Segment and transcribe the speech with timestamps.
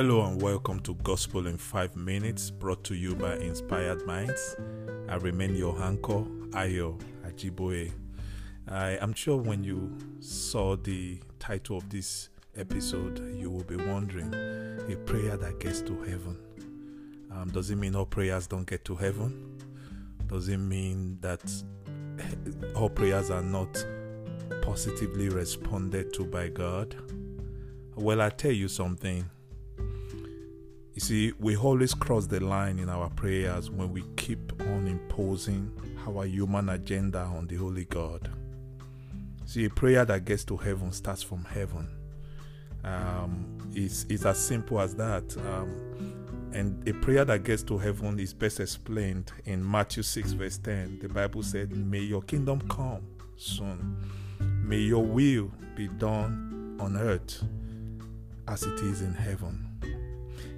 [0.00, 4.56] Hello and welcome to Gospel in 5 Minutes, brought to you by Inspired Minds.
[5.10, 7.92] I remain your anchor, Ayo Ajiboye.
[8.66, 14.32] I am sure when you saw the title of this episode, you will be wondering
[14.90, 16.38] a prayer that gets to heaven.
[17.30, 19.60] Um, does it mean all prayers don't get to heaven?
[20.28, 21.42] Does it mean that
[22.74, 23.84] all prayers are not
[24.62, 26.96] positively responded to by God?
[27.96, 29.28] Well, I tell you something.
[31.00, 35.72] You see, we always cross the line in our prayers when we keep on imposing
[36.06, 38.30] our human agenda on the Holy God.
[39.46, 41.88] See, a prayer that gets to heaven starts from heaven.
[42.84, 45.34] Um, it's, it's as simple as that.
[45.38, 50.58] Um, and a prayer that gets to heaven is best explained in Matthew 6, verse
[50.58, 50.98] 10.
[51.00, 53.06] The Bible said, May your kingdom come
[53.38, 53.96] soon.
[54.38, 57.42] May your will be done on earth
[58.46, 59.69] as it is in heaven.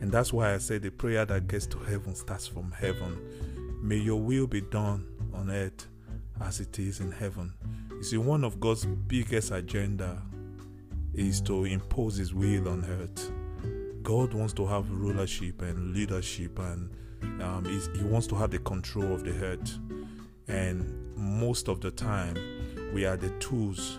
[0.00, 3.18] And that's why I said the prayer that gets to heaven starts from heaven.
[3.82, 5.86] May your will be done on earth
[6.40, 7.52] as it is in heaven.
[7.90, 10.22] You see, one of God's biggest agenda
[11.12, 13.30] is to impose his will on earth.
[14.02, 16.90] God wants to have rulership and leadership, and
[17.42, 19.78] um, he wants to have the control of the earth.
[20.48, 22.36] And most of the time,
[22.94, 23.98] we are the tools.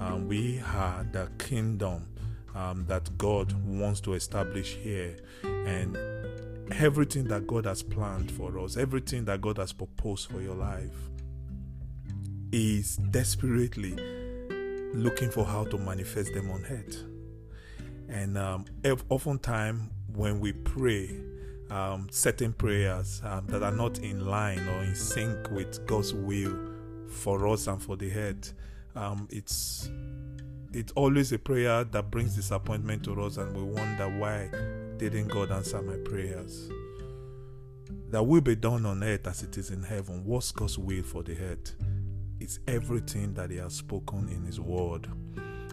[0.00, 2.08] Um, we are the kingdom
[2.54, 5.16] um, that God wants to establish here.
[5.42, 5.96] And
[6.72, 11.10] everything that God has planned for us, everything that God has proposed for your life,
[12.52, 13.96] is desperately
[14.94, 17.04] looking for how to manifest them on earth.
[18.08, 18.64] And um,
[19.10, 21.10] oftentimes, when we pray,
[21.70, 26.56] um, certain prayers um, that are not in line or in sync with God's will
[27.10, 28.48] for us and for the head,
[28.96, 29.90] um, it's
[30.72, 34.50] it's always a prayer that brings disappointment to us, and we wonder why
[34.98, 36.70] didn't God answer my prayers?
[38.10, 40.24] That will be done on earth as it is in heaven.
[40.24, 41.74] What's God's will for the earth?
[42.40, 45.08] It's everything that He has spoken in His Word.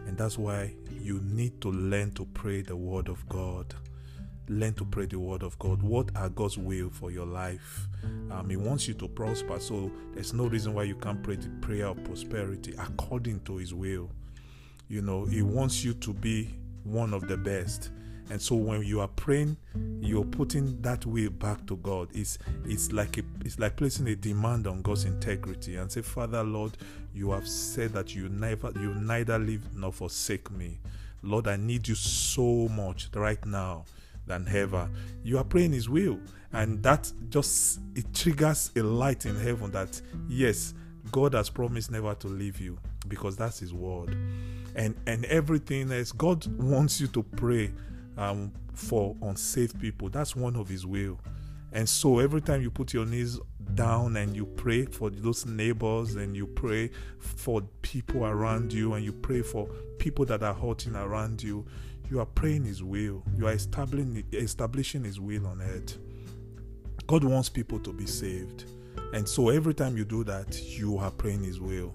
[0.08, 3.74] And that's why you need to learn to pray the Word of God.
[4.48, 5.82] Learn to pray the Word of God.
[5.82, 7.88] What are God's will for your life?
[8.32, 11.50] Um, he wants you to prosper, so there's no reason why you can't pray the
[11.62, 14.12] prayer of prosperity according to His will.
[14.88, 17.92] You know, He wants you to be one of the best.
[18.30, 19.56] And so when you are praying,
[20.00, 22.10] you're putting that will back to God.
[22.14, 26.44] It's it's like a, it's like placing a demand on God's integrity and say, Father
[26.44, 26.76] Lord,
[27.14, 30.80] you have said that you never you neither leave nor forsake me.
[31.22, 33.86] Lord, I need you so much right now
[34.26, 34.90] than ever.
[35.24, 36.20] You are praying his will.
[36.52, 40.74] And that just it triggers a light in heaven that yes,
[41.12, 44.16] God has promised never to leave you because that's his word
[44.76, 46.12] and and everything else.
[46.12, 47.72] God wants you to pray
[48.18, 50.10] um, for unsafe people.
[50.10, 51.20] That's one of His will.
[51.72, 53.40] And so every time you put your knees
[53.74, 59.04] down and you pray for those neighbors and you pray for people around you and
[59.04, 59.68] you pray for
[59.98, 61.66] people that are hurting around you,
[62.10, 63.24] you are praying His will.
[63.36, 65.98] You are establishing establishing His will on earth.
[67.08, 68.66] God wants people to be saved.
[69.14, 71.94] And so every time you do that, you are praying His will.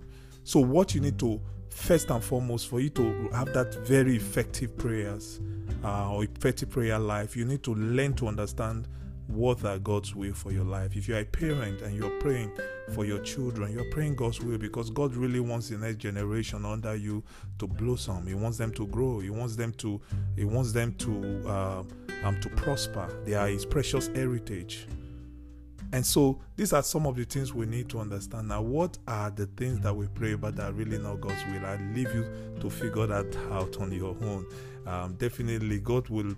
[0.50, 4.76] So what you need to first and foremost, for you to have that very effective
[4.76, 5.38] prayers
[5.84, 8.88] uh, or effective prayer life, you need to learn to understand
[9.28, 10.96] what are God's will for your life.
[10.96, 12.50] If you're a parent and you're praying
[12.96, 16.96] for your children, you're praying God's will because God really wants the next generation under
[16.96, 17.22] you
[17.60, 18.26] to blossom.
[18.26, 19.20] He wants them to grow.
[19.20, 20.00] He wants them to.
[20.34, 21.84] He wants them to uh,
[22.24, 23.08] um, to prosper.
[23.24, 24.88] They are His precious heritage.
[25.92, 28.48] And so these are some of the things we need to understand.
[28.48, 31.66] Now, what are the things that we pray about that really not God's will?
[31.66, 32.26] I leave you
[32.60, 34.46] to figure that out on your own.
[34.86, 36.34] Um, definitely, God will,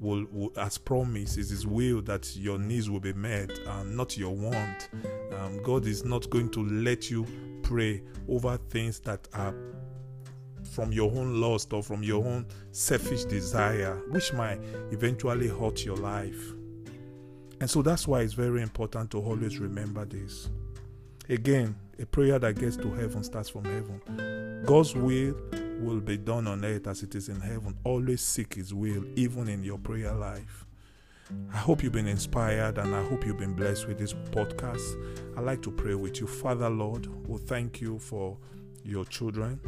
[0.00, 4.18] will, will, as promised, is His will that your needs will be met, and not
[4.18, 4.88] your want.
[5.38, 7.26] Um, God is not going to let you
[7.62, 9.54] pray over things that are
[10.72, 14.58] from your own lust or from your own selfish desire, which might
[14.90, 16.55] eventually hurt your life.
[17.60, 20.50] And so that's why it's very important to always remember this.
[21.28, 24.62] Again, a prayer that gets to heaven starts from heaven.
[24.66, 25.34] God's will
[25.80, 27.76] will be done on earth as it is in heaven.
[27.84, 30.66] Always seek His will, even in your prayer life.
[31.52, 35.36] I hope you've been inspired and I hope you've been blessed with this podcast.
[35.36, 36.26] I'd like to pray with you.
[36.26, 38.38] Father, Lord, we thank you for
[38.84, 39.58] your children.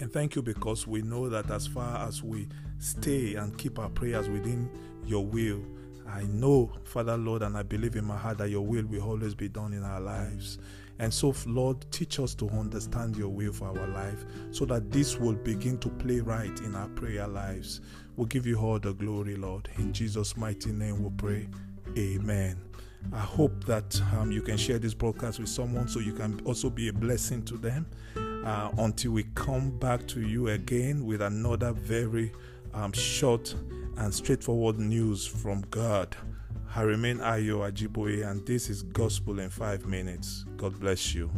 [0.00, 2.48] And thank you because we know that as far as we
[2.78, 4.70] stay and keep our prayers within
[5.04, 5.64] your will,
[6.08, 9.34] I know, Father Lord, and I believe in my heart that your will will always
[9.34, 10.58] be done in our lives.
[10.98, 15.18] And so, Lord, teach us to understand your will for our life so that this
[15.18, 17.80] will begin to play right in our prayer lives.
[18.16, 19.68] We'll give you all the glory, Lord.
[19.76, 21.48] In Jesus' mighty name we pray.
[21.98, 22.60] Amen.
[23.12, 26.70] I hope that um, you can share this broadcast with someone so you can also
[26.70, 27.86] be a blessing to them.
[28.16, 32.30] Uh, until we come back to you again with another very
[32.74, 33.54] um, short
[33.98, 36.16] and straightforward news from God.
[36.74, 40.44] I remain Ayo Ajiboye, and this is Gospel in 5 Minutes.
[40.56, 41.30] God bless you.